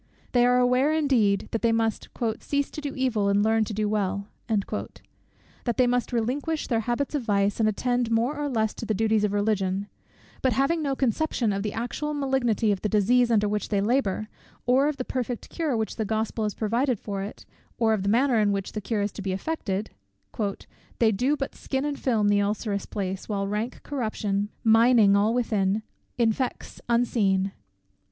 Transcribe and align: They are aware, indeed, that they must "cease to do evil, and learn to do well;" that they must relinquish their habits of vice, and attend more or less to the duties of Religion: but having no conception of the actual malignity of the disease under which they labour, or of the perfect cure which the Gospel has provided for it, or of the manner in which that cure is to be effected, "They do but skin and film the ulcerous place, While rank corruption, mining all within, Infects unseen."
They 0.31 0.47
are 0.47 0.57
aware, 0.57 0.91
indeed, 0.91 1.47
that 1.51 1.61
they 1.61 1.71
must 1.71 2.09
"cease 2.39 2.71
to 2.71 2.81
do 2.81 2.95
evil, 2.95 3.29
and 3.29 3.43
learn 3.43 3.65
to 3.65 3.71
do 3.73 3.87
well;" 3.87 4.29
that 4.49 5.77
they 5.77 5.85
must 5.85 6.11
relinquish 6.11 6.65
their 6.65 6.79
habits 6.79 7.13
of 7.13 7.21
vice, 7.21 7.59
and 7.59 7.69
attend 7.69 8.09
more 8.09 8.35
or 8.35 8.49
less 8.49 8.73
to 8.73 8.85
the 8.87 8.95
duties 8.95 9.23
of 9.23 9.31
Religion: 9.31 9.85
but 10.41 10.53
having 10.53 10.81
no 10.81 10.95
conception 10.95 11.53
of 11.53 11.61
the 11.61 11.73
actual 11.73 12.15
malignity 12.15 12.71
of 12.71 12.81
the 12.81 12.89
disease 12.89 13.29
under 13.29 13.47
which 13.47 13.69
they 13.69 13.79
labour, 13.79 14.27
or 14.65 14.87
of 14.87 14.97
the 14.97 15.05
perfect 15.05 15.49
cure 15.49 15.77
which 15.77 15.97
the 15.97 16.03
Gospel 16.03 16.45
has 16.45 16.55
provided 16.55 16.99
for 16.99 17.21
it, 17.21 17.45
or 17.77 17.93
of 17.93 18.01
the 18.01 18.09
manner 18.09 18.39
in 18.39 18.51
which 18.51 18.71
that 18.71 18.81
cure 18.81 19.03
is 19.03 19.11
to 19.11 19.21
be 19.21 19.33
effected, 19.33 19.91
"They 20.97 21.11
do 21.11 21.37
but 21.37 21.53
skin 21.53 21.85
and 21.85 21.99
film 21.99 22.27
the 22.27 22.41
ulcerous 22.41 22.87
place, 22.87 23.29
While 23.29 23.45
rank 23.47 23.83
corruption, 23.83 24.49
mining 24.63 25.15
all 25.15 25.31
within, 25.35 25.83
Infects 26.17 26.81
unseen." 26.89 27.51